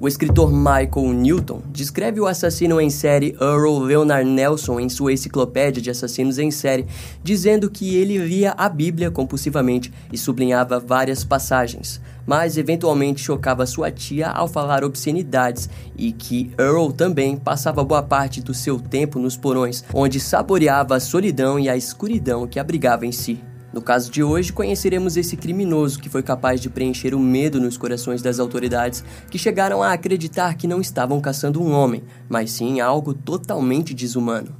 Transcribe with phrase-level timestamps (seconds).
[0.00, 5.82] O escritor Michael Newton descreve o assassino em série Earl Leonard Nelson em sua enciclopédia
[5.82, 6.86] de assassinos em série,
[7.20, 13.90] dizendo que ele lia a Bíblia compulsivamente e sublinhava várias passagens, mas eventualmente chocava sua
[13.90, 19.36] tia ao falar obscenidades e que Earl também passava boa parte do seu tempo nos
[19.36, 23.40] porões, onde saboreava a solidão e a escuridão que abrigava em si.
[23.72, 27.76] No caso de hoje, conheceremos esse criminoso que foi capaz de preencher o medo nos
[27.76, 32.80] corações das autoridades que chegaram a acreditar que não estavam caçando um homem, mas sim
[32.80, 34.57] algo totalmente desumano.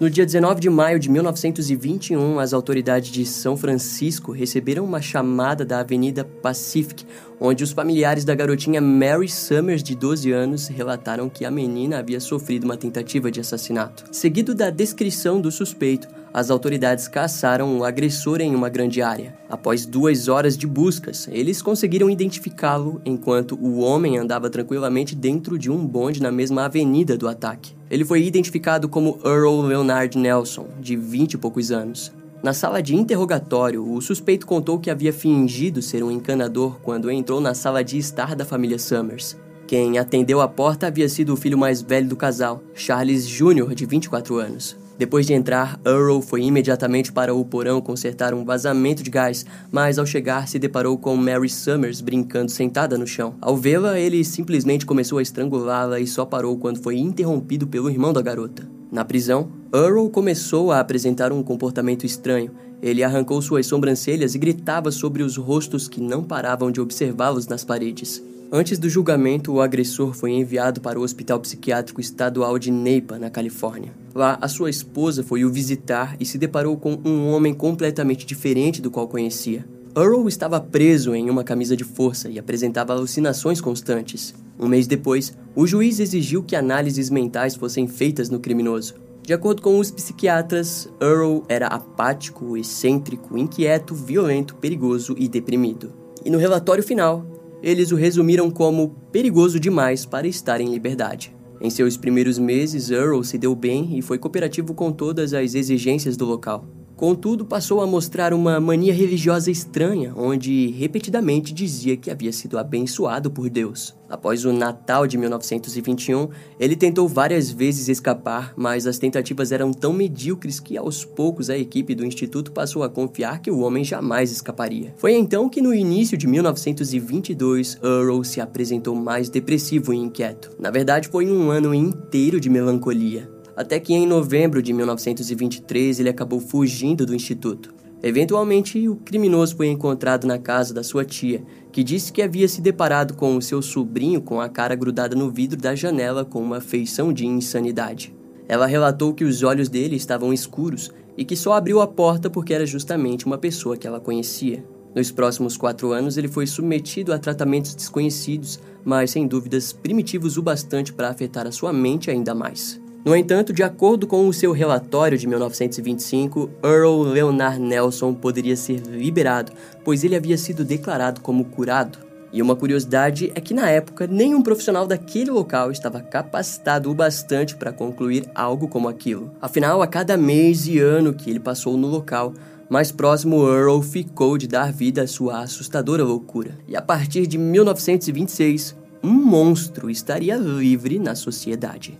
[0.00, 5.64] No dia 19 de maio de 1921, as autoridades de São Francisco receberam uma chamada
[5.64, 7.04] da Avenida Pacific,
[7.40, 12.20] onde os familiares da garotinha Mary Summers, de 12 anos, relataram que a menina havia
[12.20, 14.04] sofrido uma tentativa de assassinato.
[14.12, 19.36] Seguido da descrição do suspeito, as autoridades caçaram o agressor em uma grande área.
[19.48, 25.70] Após duas horas de buscas, eles conseguiram identificá-lo enquanto o homem andava tranquilamente dentro de
[25.70, 27.74] um bonde na mesma avenida do ataque.
[27.90, 32.12] Ele foi identificado como Earl Leonard Nelson, de 20 e poucos anos.
[32.40, 37.40] Na sala de interrogatório, o suspeito contou que havia fingido ser um encanador quando entrou
[37.40, 39.36] na sala de estar da família Summers.
[39.66, 43.84] Quem atendeu a porta havia sido o filho mais velho do casal, Charles Jr., de
[43.84, 44.76] 24 anos.
[44.98, 49.96] Depois de entrar, Earl foi imediatamente para o porão consertar um vazamento de gás, mas
[49.96, 53.36] ao chegar se deparou com Mary Summers brincando sentada no chão.
[53.40, 58.12] Ao vê-la, ele simplesmente começou a estrangulá-la e só parou quando foi interrompido pelo irmão
[58.12, 58.68] da garota.
[58.90, 62.50] Na prisão, Earl começou a apresentar um comportamento estranho.
[62.82, 67.64] Ele arrancou suas sobrancelhas e gritava sobre os rostos que não paravam de observá-los nas
[67.64, 68.20] paredes.
[68.50, 73.28] Antes do julgamento, o agressor foi enviado para o Hospital Psiquiátrico Estadual de Napa, na
[73.28, 73.92] Califórnia.
[74.14, 78.80] Lá, a sua esposa foi o visitar e se deparou com um homem completamente diferente
[78.80, 79.66] do qual conhecia.
[79.94, 84.34] Earl estava preso em uma camisa de força e apresentava alucinações constantes.
[84.58, 88.94] Um mês depois, o juiz exigiu que análises mentais fossem feitas no criminoso.
[89.22, 95.92] De acordo com os psiquiatras, Earl era apático, excêntrico, inquieto, violento, perigoso e deprimido.
[96.24, 101.34] E no relatório final, eles o resumiram como perigoso demais para estar em liberdade.
[101.60, 106.16] Em seus primeiros meses, Earl se deu bem e foi cooperativo com todas as exigências
[106.16, 106.64] do local.
[106.98, 113.30] Contudo, passou a mostrar uma mania religiosa estranha, onde repetidamente dizia que havia sido abençoado
[113.30, 113.96] por Deus.
[114.10, 116.28] Após o Natal de 1921,
[116.58, 121.56] ele tentou várias vezes escapar, mas as tentativas eram tão medíocres que aos poucos a
[121.56, 124.92] equipe do instituto passou a confiar que o homem jamais escaparia.
[124.96, 130.50] Foi então que no início de 1922, Earl se apresentou mais depressivo e inquieto.
[130.58, 136.08] Na verdade, foi um ano inteiro de melancolia até que em novembro de 1923 ele
[136.08, 137.74] acabou fugindo do instituto.
[138.00, 141.42] Eventualmente, o criminoso foi encontrado na casa da sua tia,
[141.72, 145.28] que disse que havia se deparado com o seu sobrinho com a cara grudada no
[145.28, 148.14] vidro da janela com uma feição de insanidade.
[148.46, 152.54] Ela relatou que os olhos dele estavam escuros e que só abriu a porta porque
[152.54, 154.64] era justamente uma pessoa que ela conhecia.
[154.94, 160.42] Nos próximos quatro anos, ele foi submetido a tratamentos desconhecidos, mas sem dúvidas primitivos o
[160.42, 162.80] bastante para afetar a sua mente ainda mais.
[163.08, 168.80] No entanto, de acordo com o seu relatório de 1925, Earl Leonard Nelson poderia ser
[168.80, 169.50] liberado,
[169.82, 172.00] pois ele havia sido declarado como curado.
[172.30, 177.56] E uma curiosidade é que na época nenhum profissional daquele local estava capacitado o bastante
[177.56, 179.30] para concluir algo como aquilo.
[179.40, 182.34] Afinal, a cada mês e ano que ele passou no local,
[182.68, 186.58] mais próximo Earl ficou de dar vida à sua assustadora loucura.
[186.68, 191.98] E a partir de 1926, um monstro estaria livre na sociedade.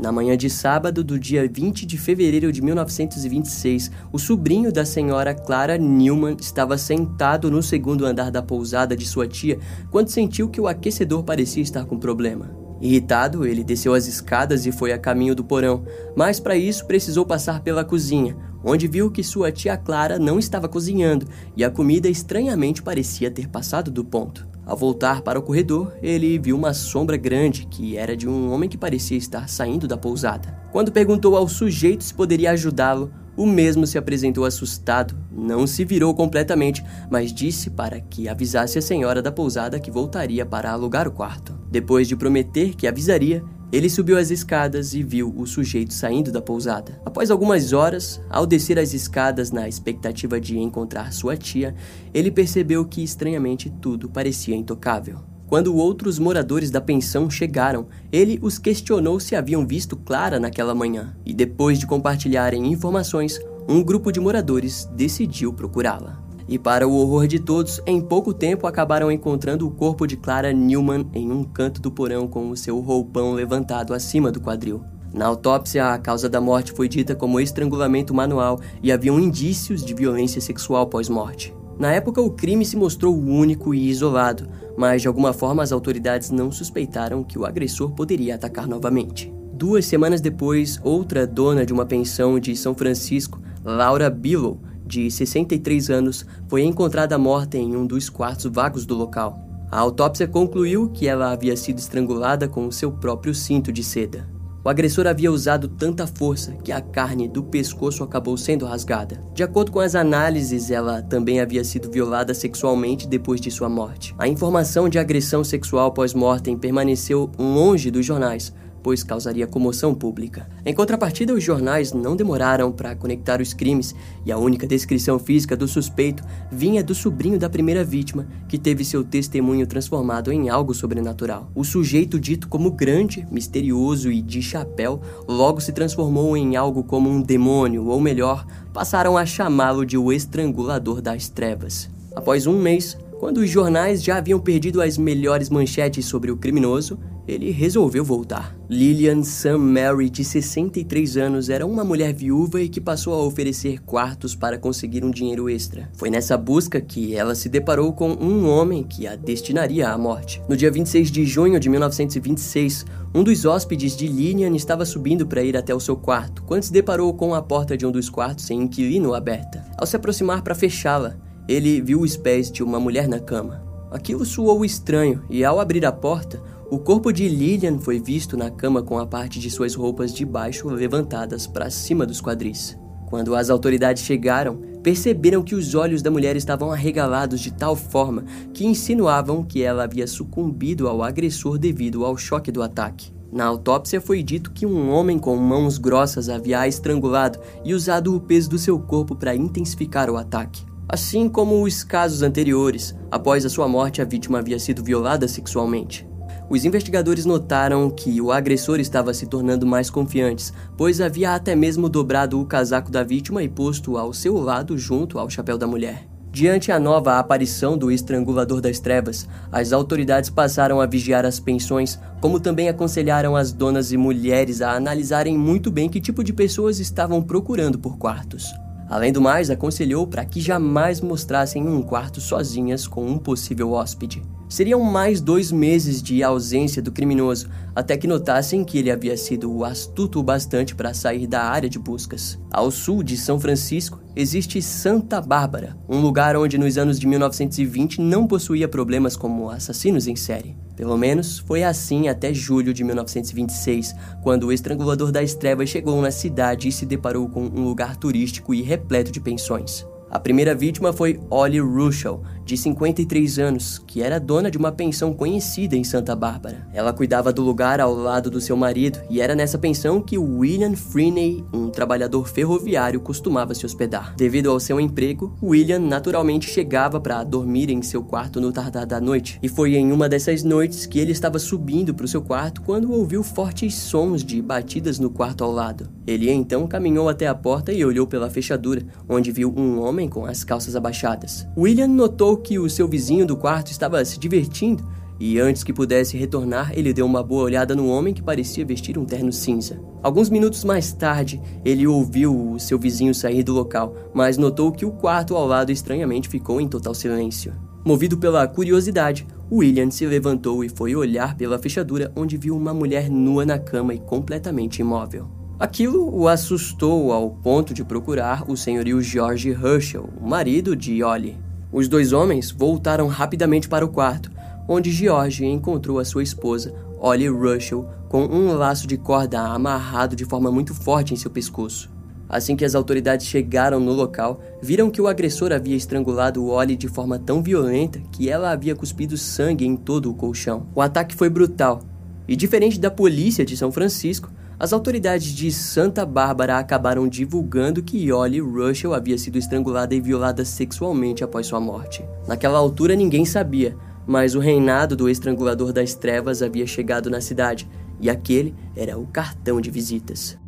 [0.00, 5.34] Na manhã de sábado do dia 20 de fevereiro de 1926, o sobrinho da senhora
[5.34, 9.58] Clara Newman estava sentado no segundo andar da pousada de sua tia
[9.90, 12.50] quando sentiu que o aquecedor parecia estar com problema.
[12.80, 15.84] Irritado, ele desceu as escadas e foi a caminho do porão,
[16.16, 20.66] mas para isso precisou passar pela cozinha, onde viu que sua tia Clara não estava
[20.66, 24.48] cozinhando e a comida estranhamente parecia ter passado do ponto.
[24.70, 28.68] Ao voltar para o corredor, ele viu uma sombra grande que era de um homem
[28.68, 30.56] que parecia estar saindo da pousada.
[30.70, 36.14] Quando perguntou ao sujeito se poderia ajudá-lo, o mesmo se apresentou assustado, não se virou
[36.14, 41.12] completamente, mas disse para que avisasse a senhora da pousada que voltaria para alugar o
[41.12, 41.58] quarto.
[41.68, 46.42] Depois de prometer que avisaria, ele subiu as escadas e viu o sujeito saindo da
[46.42, 47.00] pousada.
[47.04, 51.74] Após algumas horas, ao descer as escadas na expectativa de encontrar sua tia,
[52.12, 55.18] ele percebeu que estranhamente tudo parecia intocável.
[55.46, 61.16] Quando outros moradores da pensão chegaram, ele os questionou se haviam visto Clara naquela manhã.
[61.26, 66.29] E depois de compartilharem informações, um grupo de moradores decidiu procurá-la.
[66.50, 70.52] E para o horror de todos, em pouco tempo acabaram encontrando o corpo de Clara
[70.52, 74.82] Newman em um canto do porão com o seu roupão levantado acima do quadril.
[75.14, 79.94] Na autópsia, a causa da morte foi dita como estrangulamento manual e haviam indícios de
[79.94, 81.54] violência sexual pós-morte.
[81.78, 86.32] Na época, o crime se mostrou único e isolado, mas de alguma forma as autoridades
[86.32, 89.32] não suspeitaram que o agressor poderia atacar novamente.
[89.52, 94.58] Duas semanas depois, outra dona de uma pensão de São Francisco, Laura Billow,
[94.90, 99.38] de 63 anos, foi encontrada morta em um dos quartos vagos do local.
[99.70, 104.28] A autópsia concluiu que ela havia sido estrangulada com o seu próprio cinto de seda.
[104.64, 109.22] O agressor havia usado tanta força que a carne do pescoço acabou sendo rasgada.
[109.32, 114.14] De acordo com as análises, ela também havia sido violada sexualmente depois de sua morte.
[114.18, 120.48] A informação de agressão sexual pós-mortem permaneceu longe dos jornais, pois causaria comoção pública.
[120.64, 123.94] Em contrapartida, os jornais não demoraram para conectar os crimes
[124.24, 128.84] e a única descrição física do suspeito vinha do sobrinho da primeira vítima, que teve
[128.84, 131.50] seu testemunho transformado em algo sobrenatural.
[131.54, 137.08] O sujeito dito como grande, misterioso e de chapéu logo se transformou em algo como
[137.08, 141.90] um demônio, ou melhor, passaram a chamá-lo de o estrangulador das trevas.
[142.14, 146.98] Após um mês, quando os jornais já haviam perdido as melhores manchetes sobre o criminoso,
[147.26, 148.56] ele resolveu voltar.
[148.68, 153.80] Lillian Sam Mary, de 63 anos, era uma mulher viúva e que passou a oferecer
[153.80, 155.90] quartos para conseguir um dinheiro extra.
[155.94, 160.42] Foi nessa busca que ela se deparou com um homem que a destinaria à morte.
[160.48, 162.84] No dia 26 de junho de 1926,
[163.14, 166.72] um dos hóspedes de Lillian estava subindo para ir até o seu quarto, quando se
[166.72, 169.64] deparou com a porta de um dos quartos sem inquilino aberta.
[169.76, 171.16] Ao se aproximar para fechá-la,
[171.48, 173.68] ele viu os pés de uma mulher na cama.
[173.90, 176.40] Aquilo soou estranho e, ao abrir a porta,
[176.70, 180.24] o corpo de Lillian foi visto na cama com a parte de suas roupas de
[180.24, 182.78] baixo levantadas para cima dos quadris.
[183.08, 188.24] Quando as autoridades chegaram, perceberam que os olhos da mulher estavam arregalados de tal forma
[188.54, 193.12] que insinuavam que ela havia sucumbido ao agressor devido ao choque do ataque.
[193.32, 198.14] Na autópsia foi dito que um homem com mãos grossas havia a estrangulado e usado
[198.14, 200.64] o peso do seu corpo para intensificar o ataque.
[200.88, 206.09] Assim como os casos anteriores, após a sua morte a vítima havia sido violada sexualmente.
[206.50, 211.88] Os investigadores notaram que o agressor estava se tornando mais confiante, pois havia até mesmo
[211.88, 216.08] dobrado o casaco da vítima e posto ao seu lado junto ao chapéu da mulher.
[216.32, 222.00] Diante a nova aparição do estrangulador das trevas, as autoridades passaram a vigiar as pensões,
[222.20, 226.80] como também aconselharam as donas e mulheres a analisarem muito bem que tipo de pessoas
[226.80, 228.52] estavam procurando por quartos.
[228.88, 234.20] Além do mais, aconselhou para que jamais mostrassem um quarto sozinhas com um possível hóspede.
[234.50, 239.64] Seriam mais dois meses de ausência do criminoso, até que notassem que ele havia sido
[239.64, 242.36] astuto o bastante para sair da área de buscas.
[242.50, 248.00] Ao sul de São Francisco, existe Santa Bárbara, um lugar onde nos anos de 1920
[248.00, 250.56] não possuía problemas como assassinos em série.
[250.74, 256.10] Pelo menos foi assim até julho de 1926, quando o estrangulador das trevas chegou na
[256.10, 259.86] cidade e se deparou com um lugar turístico e repleto de pensões.
[260.10, 265.12] A primeira vítima foi Ollie Ruschel, de 53 anos, que era dona de uma pensão
[265.12, 266.66] conhecida em Santa Bárbara.
[266.74, 270.74] Ela cuidava do lugar ao lado do seu marido e era nessa pensão que William
[270.74, 274.12] Freeney, um trabalhador ferroviário, costumava se hospedar.
[274.16, 279.00] Devido ao seu emprego, William naturalmente chegava para dormir em seu quarto no tardar da
[279.00, 279.38] noite.
[279.40, 282.92] E foi em uma dessas noites que ele estava subindo para o seu quarto quando
[282.92, 285.88] ouviu fortes sons de batidas no quarto ao lado.
[286.04, 290.24] Ele então caminhou até a porta e olhou pela fechadura, onde viu um homem com
[290.24, 291.46] as calças abaixadas.
[291.56, 294.84] William notou que o seu vizinho do quarto estava se divertindo
[295.20, 298.96] e antes que pudesse retornar, ele deu uma boa olhada no homem que parecia vestir
[298.96, 299.78] um terno cinza.
[300.02, 304.86] Alguns minutos mais tarde, ele ouviu o seu vizinho sair do local, mas notou que
[304.86, 307.52] o quarto ao lado estranhamente ficou em total silêncio.
[307.84, 313.10] Movido pela curiosidade, William se levantou e foi olhar pela fechadura onde viu uma mulher
[313.10, 315.39] nua na cama e completamente imóvel.
[315.60, 321.36] Aquilo o assustou ao ponto de procurar o senhorio George Herschel, o marido de Ollie.
[321.70, 324.30] Os dois homens voltaram rapidamente para o quarto,
[324.66, 330.24] onde George encontrou a sua esposa, Ollie Russell, com um laço de corda amarrado de
[330.24, 331.90] forma muito forte em seu pescoço.
[332.26, 336.88] Assim que as autoridades chegaram no local, viram que o agressor havia estrangulado Ollie de
[336.88, 340.68] forma tão violenta que ela havia cuspido sangue em todo o colchão.
[340.74, 341.82] O ataque foi brutal,
[342.26, 348.12] e diferente da polícia de São Francisco, as autoridades de Santa Bárbara acabaram divulgando que
[348.12, 352.04] Ollie Russell havia sido estrangulada e violada sexualmente após sua morte.
[352.28, 353.74] Naquela altura ninguém sabia,
[354.06, 357.66] mas o reinado do estrangulador das trevas havia chegado na cidade,
[357.98, 360.38] e aquele era o cartão de visitas.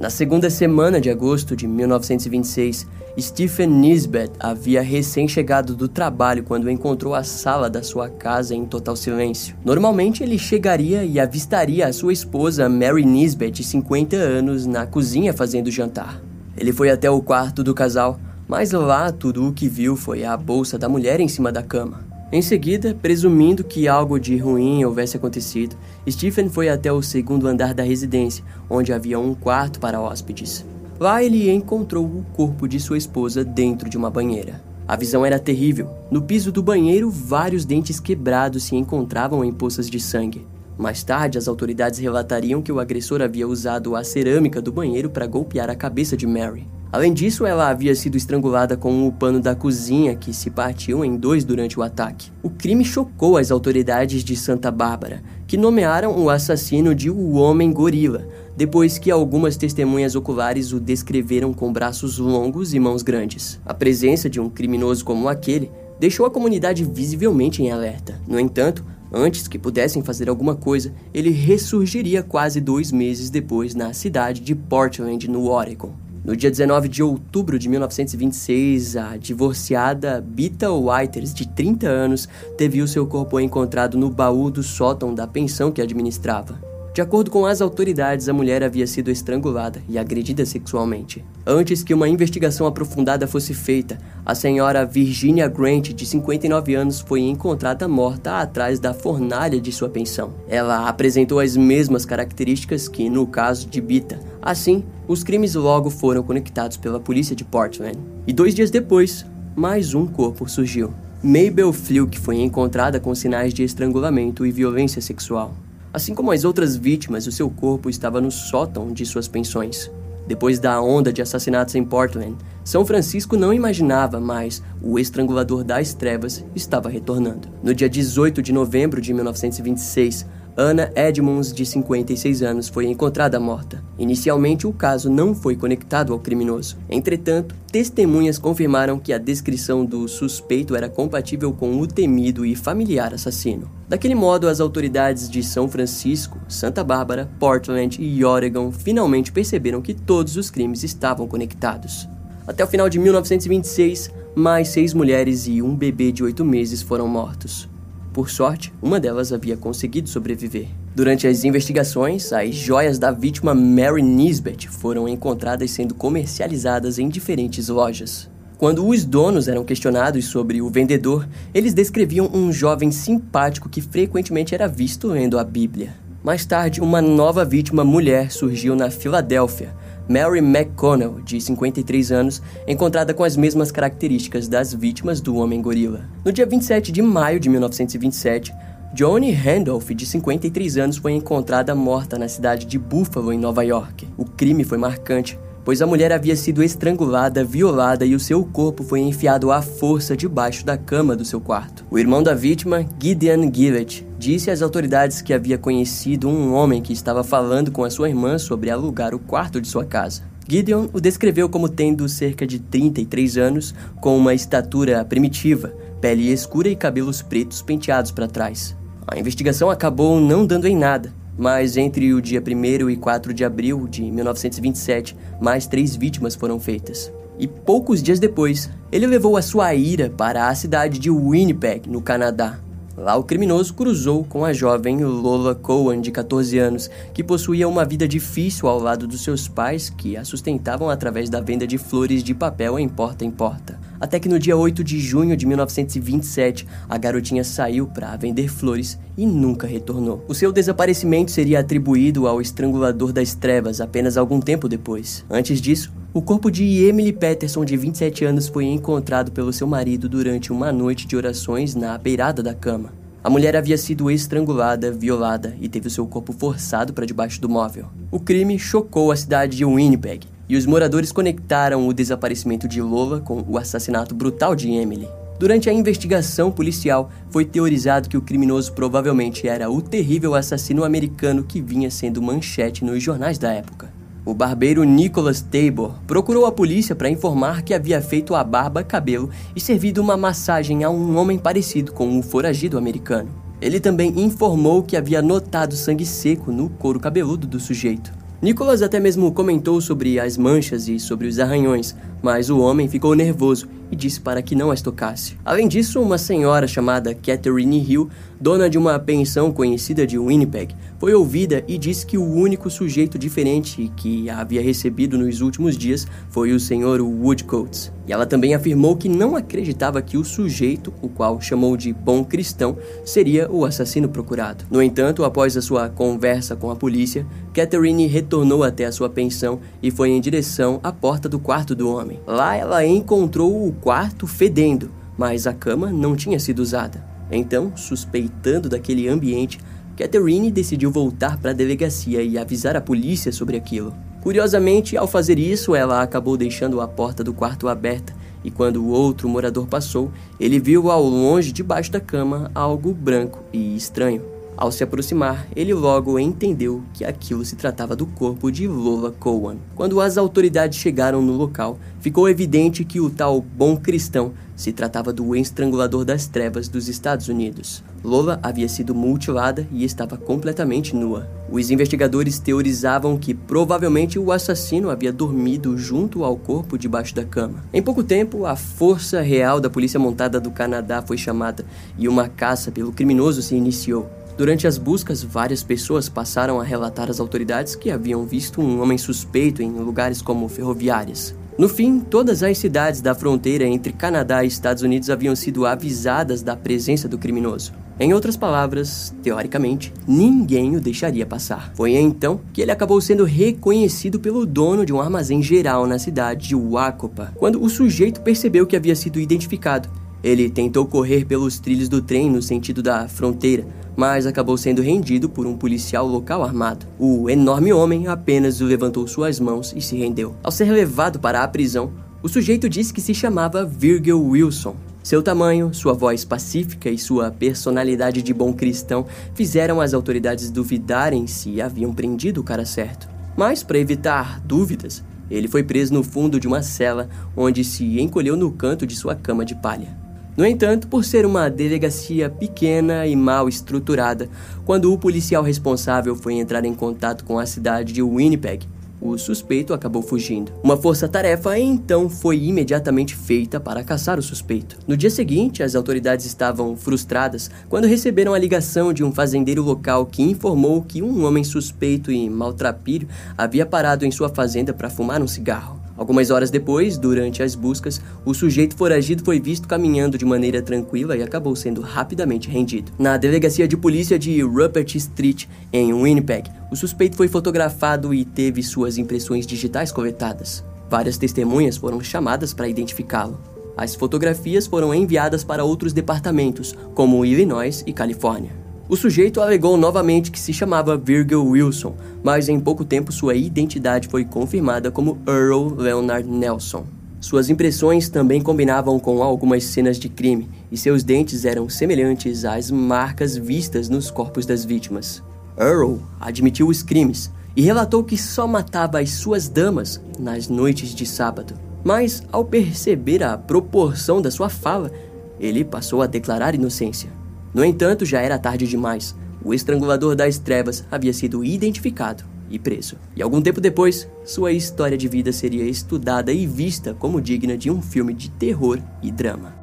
[0.00, 2.86] Na segunda semana de agosto de 1926,
[3.20, 8.96] Stephen Nisbet havia recém-chegado do trabalho quando encontrou a sala da sua casa em total
[8.96, 9.54] silêncio.
[9.62, 15.34] Normalmente ele chegaria e avistaria a sua esposa Mary Nisbet, de 50 anos, na cozinha
[15.34, 16.18] fazendo jantar.
[16.56, 20.34] Ele foi até o quarto do casal, mas lá tudo o que viu foi a
[20.34, 22.09] bolsa da mulher em cima da cama.
[22.32, 25.74] Em seguida, presumindo que algo de ruim houvesse acontecido,
[26.08, 30.64] Stephen foi até o segundo andar da residência, onde havia um quarto para hóspedes.
[31.00, 34.62] Lá ele encontrou o corpo de sua esposa dentro de uma banheira.
[34.86, 35.90] A visão era terrível.
[36.08, 40.46] No piso do banheiro, vários dentes quebrados se encontravam em poças de sangue.
[40.78, 45.26] Mais tarde, as autoridades relatariam que o agressor havia usado a cerâmica do banheiro para
[45.26, 46.66] golpear a cabeça de Mary.
[46.92, 51.16] Além disso, ela havia sido estrangulada com o pano da cozinha que se partiu em
[51.16, 52.32] dois durante o ataque.
[52.42, 57.72] O crime chocou as autoridades de Santa Bárbara, que nomearam o assassino de o Homem
[57.72, 63.60] Gorila, depois que algumas testemunhas oculares o descreveram com braços longos e mãos grandes.
[63.64, 65.70] A presença de um criminoso como aquele
[66.00, 68.20] deixou a comunidade visivelmente em alerta.
[68.26, 73.92] No entanto, Antes que pudessem fazer alguma coisa, ele ressurgiria quase dois meses depois na
[73.92, 75.92] cidade de Portland, no Oregon.
[76.22, 82.82] No dia 19 de outubro de 1926, a divorciada Bita Whiters, de 30 anos, teve
[82.82, 86.69] o seu corpo encontrado no baú do sótão da pensão que administrava.
[86.92, 91.24] De acordo com as autoridades, a mulher havia sido estrangulada e agredida sexualmente.
[91.46, 97.20] Antes que uma investigação aprofundada fosse feita, a senhora Virginia Grant, de 59 anos, foi
[97.20, 100.34] encontrada morta atrás da fornalha de sua pensão.
[100.48, 104.18] Ela apresentou as mesmas características que no caso de Bita.
[104.42, 108.00] Assim, os crimes logo foram conectados pela polícia de Portland.
[108.26, 110.92] E dois dias depois, mais um corpo surgiu.
[111.22, 115.54] Mabel Fluke foi encontrada com sinais de estrangulamento e violência sexual.
[115.92, 119.90] Assim como as outras vítimas, o seu corpo estava no sótão de suas pensões.
[120.24, 125.92] Depois da onda de assassinatos em Portland, São Francisco não imaginava mais o estrangulador das
[125.92, 127.48] trevas estava retornando.
[127.60, 130.24] No dia 18 de novembro de 1926,
[130.62, 133.82] Anna Edmonds, de 56 anos, foi encontrada morta.
[133.98, 136.76] Inicialmente, o caso não foi conectado ao criminoso.
[136.90, 143.14] Entretanto, testemunhas confirmaram que a descrição do suspeito era compatível com o temido e familiar
[143.14, 143.70] assassino.
[143.88, 149.94] Daquele modo, as autoridades de São Francisco, Santa Bárbara, Portland e Oregon finalmente perceberam que
[149.94, 152.06] todos os crimes estavam conectados.
[152.46, 157.08] Até o final de 1926, mais seis mulheres e um bebê de oito meses foram
[157.08, 157.69] mortos.
[158.12, 160.66] Por sorte, uma delas havia conseguido sobreviver.
[160.96, 167.68] Durante as investigações, as joias da vítima Mary Nisbet foram encontradas sendo comercializadas em diferentes
[167.68, 168.28] lojas.
[168.58, 174.54] Quando os donos eram questionados sobre o vendedor, eles descreviam um jovem simpático que frequentemente
[174.54, 175.94] era visto lendo a Bíblia.
[176.22, 179.74] Mais tarde, uma nova vítima mulher surgiu na Filadélfia,
[180.10, 186.04] Mary McConnell, de 53 anos, encontrada com as mesmas características das vítimas do Homem-Gorila.
[186.24, 188.52] No dia 27 de maio de 1927,
[188.92, 194.08] Johnny Randolph, de 53 anos, foi encontrada morta na cidade de Buffalo, em Nova York.
[194.18, 198.82] O crime foi marcante, pois a mulher havia sido estrangulada, violada e o seu corpo
[198.82, 201.84] foi enfiado à força debaixo da cama do seu quarto.
[201.90, 206.92] O irmão da vítima, Gideon Gillett, disse às autoridades que havia conhecido um homem que
[206.92, 210.22] estava falando com a sua irmã sobre alugar o quarto de sua casa.
[210.48, 216.68] Gideon o descreveu como tendo cerca de 33 anos, com uma estatura primitiva, pele escura
[216.68, 218.76] e cabelos pretos penteados para trás.
[219.06, 223.46] A investigação acabou não dando em nada, mas entre o dia 1 e 4 de
[223.46, 227.10] abril de 1927, mais três vítimas foram feitas.
[227.38, 232.02] E poucos dias depois, ele levou a sua ira para a cidade de Winnipeg, no
[232.02, 232.60] Canadá,
[233.00, 237.82] Lá, o criminoso cruzou com a jovem Lola Cohen, de 14 anos, que possuía uma
[237.82, 242.22] vida difícil ao lado dos seus pais, que a sustentavam através da venda de flores
[242.22, 243.80] de papel em porta em porta.
[244.00, 248.98] Até que no dia 8 de junho de 1927, a garotinha saiu para vender flores
[249.14, 250.24] e nunca retornou.
[250.26, 255.22] O seu desaparecimento seria atribuído ao estrangulador das trevas apenas algum tempo depois.
[255.28, 260.08] Antes disso, o corpo de Emily Peterson, de 27 anos, foi encontrado pelo seu marido
[260.08, 262.92] durante uma noite de orações na beirada da cama.
[263.22, 267.50] A mulher havia sido estrangulada, violada e teve o seu corpo forçado para debaixo do
[267.50, 267.84] móvel.
[268.10, 273.20] O crime chocou a cidade de Winnipeg e os moradores conectaram o desaparecimento de Lola
[273.20, 275.08] com o assassinato brutal de Emily.
[275.38, 281.44] Durante a investigação policial, foi teorizado que o criminoso provavelmente era o terrível assassino americano
[281.44, 283.92] que vinha sendo manchete nos jornais da época.
[284.26, 289.30] O barbeiro Nicholas Tabor procurou a polícia para informar que havia feito a barba, cabelo
[289.54, 293.30] e servido uma massagem a um homem parecido com o foragido americano.
[293.62, 298.19] Ele também informou que havia notado sangue seco no couro cabeludo do sujeito.
[298.42, 303.14] Nicholas até mesmo comentou sobre as manchas e sobre os arranhões, mas o homem ficou
[303.14, 305.36] nervoso e disse para que não as tocasse.
[305.44, 308.08] Além disso, uma senhora chamada Catherine Hill,
[308.40, 313.18] dona de uma pensão conhecida de Winnipeg, foi ouvida e disse que o único sujeito
[313.18, 317.00] diferente que a havia recebido nos últimos dias foi o Sr.
[317.00, 317.92] Woodcoats.
[318.06, 322.24] E ela também afirmou que não acreditava que o sujeito, o qual chamou de bom
[322.24, 324.64] cristão, seria o assassino procurado.
[324.70, 329.60] No entanto, após a sua conversa com a polícia, Catherine retornou até a sua pensão
[329.82, 332.18] e foi em direção à porta do quarto do homem.
[332.26, 337.04] Lá ela encontrou o quarto fedendo, mas a cama não tinha sido usada.
[337.30, 339.58] Então, suspeitando daquele ambiente,
[339.96, 343.94] Catherine decidiu voltar para a delegacia e avisar a polícia sobre aquilo.
[344.22, 348.88] Curiosamente, ao fazer isso, ela acabou deixando a porta do quarto aberta e quando o
[348.88, 354.39] outro morador passou, ele viu ao longe, debaixo da cama, algo branco e estranho.
[354.60, 359.56] Ao se aproximar, ele logo entendeu que aquilo se tratava do corpo de Lola Cowan.
[359.74, 365.14] Quando as autoridades chegaram no local, ficou evidente que o tal bom cristão se tratava
[365.14, 367.82] do estrangulador das trevas dos Estados Unidos.
[368.04, 371.26] Lola havia sido mutilada e estava completamente nua.
[371.50, 377.64] Os investigadores teorizavam que provavelmente o assassino havia dormido junto ao corpo debaixo da cama.
[377.72, 381.64] Em pouco tempo, a Força Real da Polícia Montada do Canadá foi chamada
[381.98, 384.19] e uma caça pelo criminoso se iniciou.
[384.36, 388.96] Durante as buscas, várias pessoas passaram a relatar às autoridades que haviam visto um homem
[388.96, 391.34] suspeito em lugares como ferroviárias.
[391.58, 396.42] No fim, todas as cidades da fronteira entre Canadá e Estados Unidos haviam sido avisadas
[396.42, 397.72] da presença do criminoso.
[397.98, 401.70] Em outras palavras, teoricamente, ninguém o deixaria passar.
[401.74, 406.48] Foi então que ele acabou sendo reconhecido pelo dono de um armazém geral na cidade
[406.48, 409.90] de Wacopa, quando o sujeito percebeu que havia sido identificado.
[410.22, 415.28] Ele tentou correr pelos trilhos do trem no sentido da fronteira, mas acabou sendo rendido
[415.28, 416.86] por um policial local armado.
[416.98, 420.34] O enorme homem apenas levantou suas mãos e se rendeu.
[420.42, 421.90] Ao ser levado para a prisão,
[422.22, 424.76] o sujeito disse que se chamava Virgil Wilson.
[425.02, 431.26] Seu tamanho, sua voz pacífica e sua personalidade de bom cristão fizeram as autoridades duvidarem
[431.26, 433.08] se haviam prendido o cara certo.
[433.34, 438.36] Mas, para evitar dúvidas, ele foi preso no fundo de uma cela, onde se encolheu
[438.36, 440.09] no canto de sua cama de palha.
[440.36, 444.28] No entanto, por ser uma delegacia pequena e mal estruturada,
[444.64, 448.66] quando o policial responsável foi entrar em contato com a cidade de Winnipeg,
[449.00, 450.52] o suspeito acabou fugindo.
[450.62, 454.76] Uma força-tarefa então foi imediatamente feita para caçar o suspeito.
[454.86, 460.04] No dia seguinte, as autoridades estavam frustradas quando receberam a ligação de um fazendeiro local
[460.04, 465.22] que informou que um homem suspeito e maltrapilho havia parado em sua fazenda para fumar
[465.22, 465.79] um cigarro.
[466.00, 471.14] Algumas horas depois, durante as buscas, o sujeito foragido foi visto caminhando de maneira tranquila
[471.14, 472.90] e acabou sendo rapidamente rendido.
[472.98, 478.62] Na delegacia de polícia de Rupert Street, em Winnipeg, o suspeito foi fotografado e teve
[478.62, 480.64] suas impressões digitais coletadas.
[480.88, 483.38] Várias testemunhas foram chamadas para identificá-lo.
[483.76, 488.69] As fotografias foram enviadas para outros departamentos, como Illinois e Califórnia.
[488.90, 494.08] O sujeito alegou novamente que se chamava Virgil Wilson, mas em pouco tempo sua identidade
[494.08, 496.84] foi confirmada como Earl Leonard Nelson.
[497.20, 502.68] Suas impressões também combinavam com algumas cenas de crime e seus dentes eram semelhantes às
[502.68, 505.22] marcas vistas nos corpos das vítimas.
[505.56, 511.06] Earl admitiu os crimes e relatou que só matava as suas damas nas noites de
[511.06, 511.54] sábado.
[511.84, 514.90] Mas, ao perceber a proporção da sua fala,
[515.38, 517.19] ele passou a declarar inocência.
[517.52, 519.14] No entanto, já era tarde demais.
[519.44, 522.96] O estrangulador das trevas havia sido identificado e preso.
[523.16, 527.70] E algum tempo depois, sua história de vida seria estudada e vista como digna de
[527.70, 529.54] um filme de terror e drama.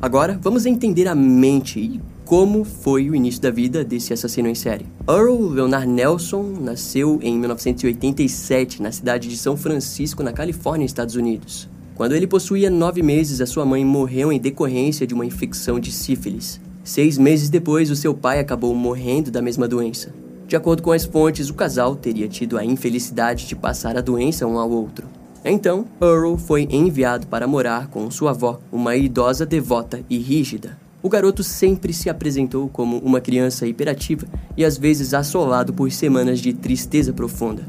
[0.00, 4.54] Agora, vamos entender a mente e como foi o início da vida desse assassino em
[4.54, 4.86] série.
[5.08, 11.68] Earl Leonard Nelson nasceu em 1987 na cidade de São Francisco, na Califórnia, Estados Unidos.
[11.94, 15.92] Quando ele possuía nove meses, a sua mãe morreu em decorrência de uma infecção de
[15.92, 16.60] sífilis.
[16.82, 20.12] Seis meses depois, o seu pai acabou morrendo da mesma doença.
[20.48, 24.44] De acordo com as fontes, o casal teria tido a infelicidade de passar a doença
[24.44, 25.06] um ao outro.
[25.44, 30.76] Então, Earl foi enviado para morar com sua avó, uma idosa devota e rígida.
[31.00, 34.26] O garoto sempre se apresentou como uma criança hiperativa
[34.56, 37.62] e às vezes assolado por semanas de tristeza profunda.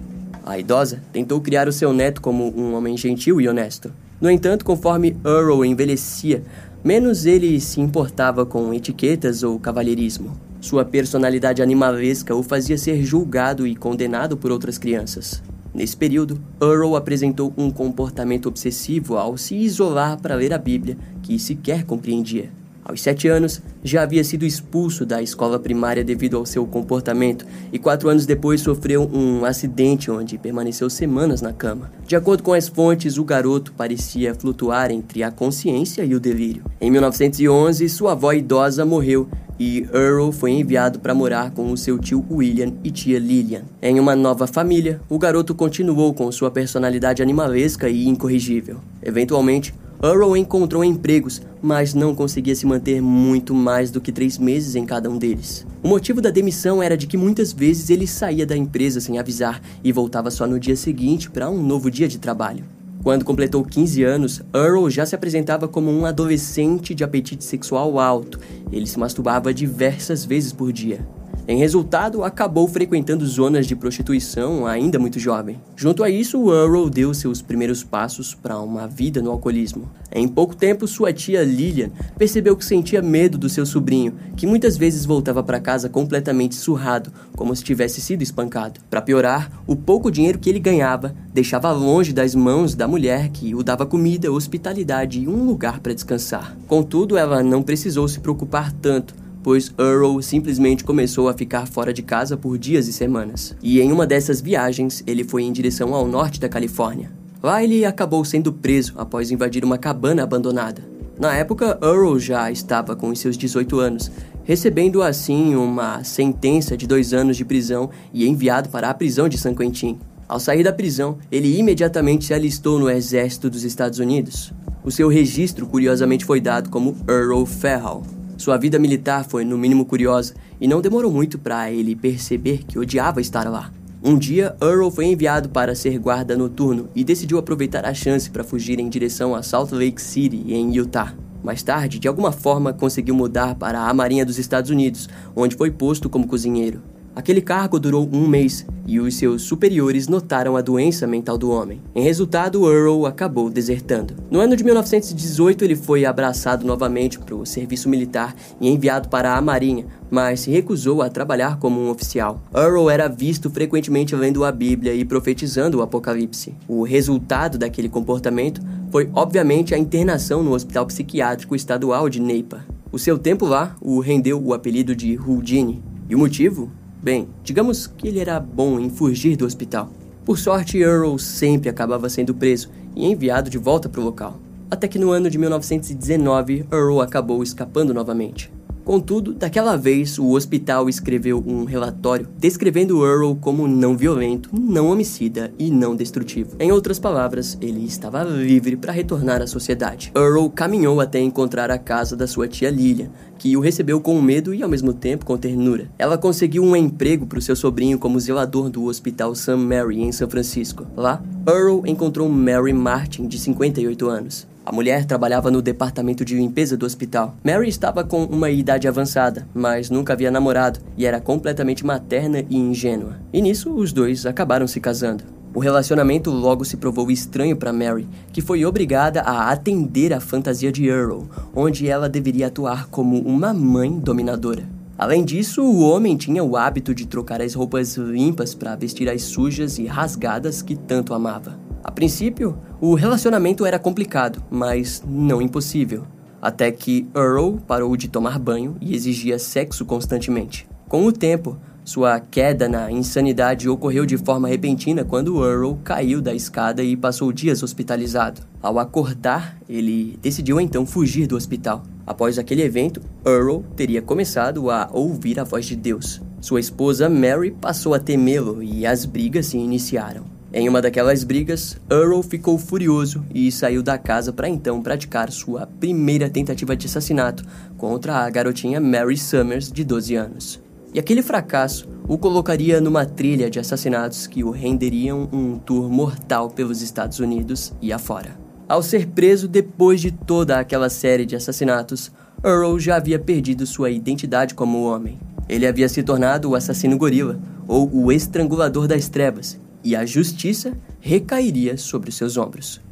[0.43, 4.63] A idosa tentou criar o seu neto como um homem gentil e honesto, no entanto,
[4.63, 6.43] conforme Earl envelhecia,
[6.83, 10.31] menos ele se importava com etiquetas ou cavalheirismo.
[10.61, 15.43] Sua personalidade animalesca o fazia ser julgado e condenado por outras crianças.
[15.73, 21.37] Nesse período, Earl apresentou um comportamento obsessivo ao se isolar para ler a Bíblia, que
[21.37, 22.49] sequer compreendia.
[22.85, 27.43] Aos sete anos, já havia sido expulso da escola primária devido ao seu comportamento
[27.73, 31.91] e quatro anos depois sofreu um acidente onde permaneceu semanas na cama.
[32.05, 36.63] De acordo com as fontes, o garoto parecia flutuar entre a consciência e o delírio.
[36.79, 39.27] Em 1911, sua avó idosa morreu
[39.59, 43.63] e Earl foi enviado para morar com o seu tio William e tia Lillian.
[43.81, 48.77] Em uma nova família, o garoto continuou com sua personalidade animalesca e incorrigível.
[49.01, 54.75] Eventualmente, Earl encontrou empregos, mas não conseguia se manter muito mais do que três meses
[54.75, 55.65] em cada um deles.
[55.81, 59.61] O motivo da demissão era de que muitas vezes ele saía da empresa sem avisar
[59.83, 62.65] e voltava só no dia seguinte para um novo dia de trabalho.
[63.05, 68.39] Quando completou 15 anos, Earl já se apresentava como um adolescente de apetite sexual alto.
[68.71, 71.07] Ele se masturbava diversas vezes por dia.
[71.47, 75.61] Em resultado, acabou frequentando zonas de prostituição ainda muito jovem.
[75.75, 79.87] Junto a isso, Earl deu seus primeiros passos para uma vida no alcoolismo.
[80.11, 84.75] Em pouco tempo, sua tia Lillian percebeu que sentia medo do seu sobrinho, que muitas
[84.75, 88.79] vezes voltava para casa completamente surrado, como se tivesse sido espancado.
[88.89, 93.53] Para piorar, o pouco dinheiro que ele ganhava deixava longe das mãos da mulher que
[93.53, 96.57] o dava comida, hospitalidade e um lugar para descansar.
[96.67, 102.01] Contudo, ela não precisou se preocupar tanto pois Earl simplesmente começou a ficar fora de
[102.01, 103.55] casa por dias e semanas.
[103.61, 107.11] E em uma dessas viagens, ele foi em direção ao norte da Califórnia.
[107.43, 110.81] Lá ele acabou sendo preso após invadir uma cabana abandonada.
[111.19, 114.11] Na época, Earl já estava com seus 18 anos,
[114.43, 119.37] recebendo assim uma sentença de dois anos de prisão e enviado para a prisão de
[119.37, 119.99] San Quentin.
[120.27, 124.51] Ao sair da prisão, ele imediatamente se alistou no exército dos Estados Unidos.
[124.83, 128.14] O seu registro, curiosamente, foi dado como Earl Ferrell.
[128.37, 132.77] Sua vida militar foi no mínimo curiosa e não demorou muito para ele perceber que
[132.77, 133.71] odiava estar lá.
[134.03, 138.43] Um dia, Earl foi enviado para ser guarda noturno e decidiu aproveitar a chance para
[138.43, 141.15] fugir em direção a Salt Lake City, em Utah.
[141.43, 145.71] Mais tarde, de alguma forma, conseguiu mudar para a Marinha dos Estados Unidos, onde foi
[145.71, 146.81] posto como cozinheiro.
[147.15, 151.81] Aquele cargo durou um mês e os seus superiores notaram a doença mental do homem.
[151.95, 154.15] Em resultado, Earl acabou desertando.
[154.29, 159.35] No ano de 1918, ele foi abraçado novamente para o serviço militar e enviado para
[159.35, 162.41] a Marinha, mas se recusou a trabalhar como um oficial.
[162.53, 166.53] Earl era visto frequentemente lendo a Bíblia e profetizando o Apocalipse.
[166.67, 172.65] O resultado daquele comportamento foi, obviamente, a internação no Hospital Psiquiátrico Estadual de Neipa.
[172.91, 175.81] O seu tempo lá o rendeu o apelido de Houdini.
[176.09, 176.69] E o motivo?
[177.05, 179.91] Bem, digamos que ele era bom em fugir do hospital.
[180.25, 184.39] Por sorte, Earl sempre acabava sendo preso e enviado de volta para o local.
[184.71, 188.51] Até que no ano de 1919, Earl acabou escapando novamente.
[188.85, 195.51] Contudo, daquela vez, o hospital escreveu um relatório descrevendo Earl como não violento, não homicida
[195.57, 196.55] e não destrutivo.
[196.59, 200.11] Em outras palavras, ele estava livre para retornar à sociedade.
[200.15, 204.53] Earl caminhou até encontrar a casa da sua tia Lilian, que o recebeu com medo
[204.53, 205.89] e ao mesmo tempo com ternura.
[205.97, 209.55] Ela conseguiu um emprego para o seu sobrinho como zelador do Hospital St.
[209.55, 210.85] Mary em São Francisco.
[210.95, 214.47] Lá, Earl encontrou Mary Martin, de 58 anos.
[214.65, 217.35] A mulher trabalhava no departamento de limpeza do hospital.
[217.43, 222.57] Mary estava com uma idade avançada, mas nunca havia namorado e era completamente materna e
[222.57, 223.19] ingênua.
[223.31, 225.23] E nisso, os dois acabaram se casando.
[225.53, 230.71] O relacionamento logo se provou estranho para Mary, que foi obrigada a atender à fantasia
[230.71, 231.25] de Earl,
[231.55, 234.67] onde ela deveria atuar como uma mãe dominadora.
[234.97, 239.21] Além disso, o homem tinha o hábito de trocar as roupas limpas para vestir as
[239.21, 241.64] sujas e rasgadas que tanto amava.
[241.85, 246.03] A princípio, o relacionamento era complicado, mas não impossível,
[246.41, 250.67] até que Earl parou de tomar banho e exigia sexo constantemente.
[250.89, 256.33] Com o tempo, sua queda na insanidade ocorreu de forma repentina quando Earl caiu da
[256.33, 258.41] escada e passou dias hospitalizado.
[258.63, 261.83] Ao acordar, ele decidiu então fugir do hospital.
[262.03, 266.19] Após aquele evento, Earl teria começado a ouvir a voz de Deus.
[266.41, 270.34] Sua esposa Mary passou a temê-lo e as brigas se iniciaram.
[270.57, 275.67] Em uma daquelas brigas, Earl ficou furioso e saiu da casa para então praticar sua
[275.67, 277.43] primeira tentativa de assassinato
[277.77, 280.61] contra a garotinha Mary Summers, de 12 anos.
[280.93, 286.49] E aquele fracasso o colocaria numa trilha de assassinatos que o renderiam um tour mortal
[286.49, 288.37] pelos Estados Unidos e afora.
[288.65, 293.89] Ao ser preso depois de toda aquela série de assassinatos, Earl já havia perdido sua
[293.91, 295.19] identidade como homem.
[295.49, 297.37] Ele havia se tornado o assassino gorila,
[297.67, 302.83] ou o estrangulador das trevas, e a justiça recairia sobre seus ombros.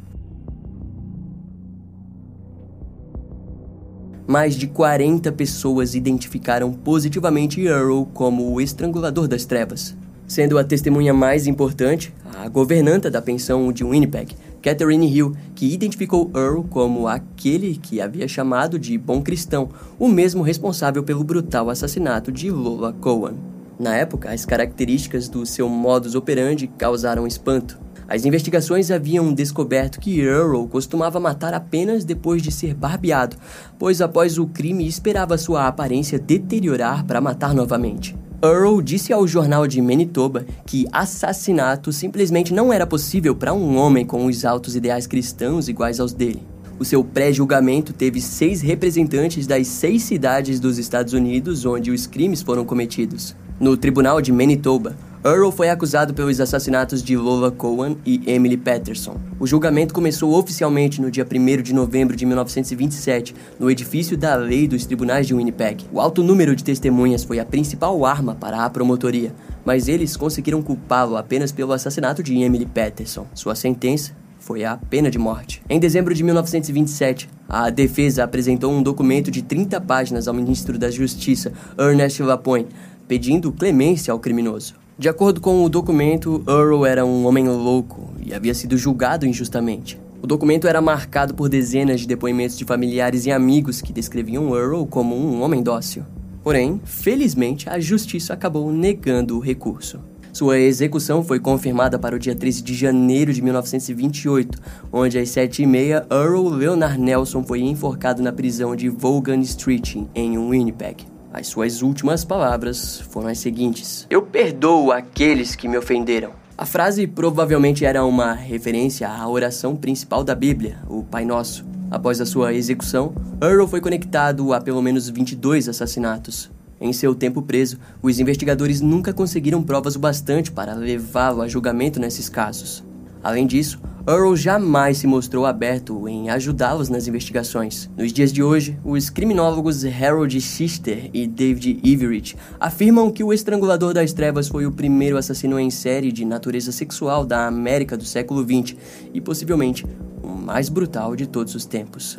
[4.26, 9.94] mais de 40 pessoas identificaram positivamente Earl como o estrangulador das trevas.
[10.26, 16.30] Sendo a testemunha mais importante, a governanta da pensão de Winnipeg, Catherine Hill, que identificou
[16.34, 22.32] Earl como aquele que havia chamado de bom cristão, o mesmo responsável pelo brutal assassinato
[22.32, 23.53] de Lola Cohen.
[23.78, 27.78] Na época, as características do seu modus operandi causaram espanto.
[28.06, 33.36] As investigações haviam descoberto que Earl costumava matar apenas depois de ser barbeado,
[33.78, 38.14] pois após o crime esperava sua aparência deteriorar para matar novamente.
[38.42, 44.04] Earl disse ao jornal de Manitoba que assassinato simplesmente não era possível para um homem
[44.04, 46.42] com os altos ideais cristãos iguais aos dele.
[46.78, 52.42] O seu pré-julgamento teve seis representantes das seis cidades dos Estados Unidos onde os crimes
[52.42, 53.34] foram cometidos.
[53.60, 59.16] No tribunal de Manitoba, Earl foi acusado pelos assassinatos de Lola Cohen e Emily Patterson.
[59.38, 64.66] O julgamento começou oficialmente no dia 1 de novembro de 1927, no edifício da lei
[64.66, 65.86] dos tribunais de Winnipeg.
[65.92, 69.32] O alto número de testemunhas foi a principal arma para a promotoria,
[69.64, 73.24] mas eles conseguiram culpá-lo apenas pelo assassinato de Emily Patterson.
[73.34, 74.12] Sua sentença
[74.44, 75.62] foi a pena de morte.
[75.70, 80.90] Em dezembro de 1927, a defesa apresentou um documento de 30 páginas ao ministro da
[80.90, 82.68] Justiça, Ernest Lapointe,
[83.06, 84.74] pedindo clemência ao criminoso.
[84.98, 90.00] De acordo com o documento, Earl era um homem louco e havia sido julgado injustamente.
[90.22, 94.86] O documento era marcado por dezenas de depoimentos de familiares e amigos que descreviam Earl
[94.86, 96.04] como um homem dócil.
[96.42, 99.98] Porém, felizmente, a justiça acabou negando o recurso.
[100.32, 104.58] Sua execução foi confirmada para o dia 13 de janeiro de 1928,
[104.92, 111.13] onde às 7h30 Earl Leonard Nelson foi enforcado na prisão de Vaughan Street, em Winnipeg.
[111.34, 116.30] As suas últimas palavras foram as seguintes: Eu perdoo aqueles que me ofenderam.
[116.56, 121.66] A frase provavelmente era uma referência à oração principal da Bíblia, o Pai Nosso.
[121.90, 126.52] Após a sua execução, Earl foi conectado a pelo menos 22 assassinatos.
[126.80, 131.98] Em seu tempo preso, os investigadores nunca conseguiram provas o bastante para levá-lo a julgamento
[131.98, 132.84] nesses casos.
[133.24, 137.88] Além disso, Earl jamais se mostrou aberto em ajudá-los nas investigações.
[137.96, 143.94] Nos dias de hoje, os criminólogos Harold Schister e David Everett afirmam que o estrangulador
[143.94, 148.42] das trevas foi o primeiro assassino em série de natureza sexual da América do século
[148.42, 148.76] XX
[149.14, 149.86] e possivelmente
[150.22, 152.18] o mais brutal de todos os tempos.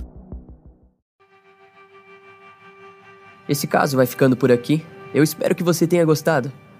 [3.47, 4.83] Esse caso vai ficando por aqui.
[5.13, 6.51] Eu espero que você tenha gostado.